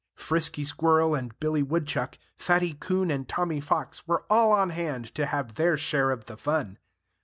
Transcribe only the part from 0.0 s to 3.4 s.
Frisky Squirrel and Billy Woodchuck, Fatty Coon and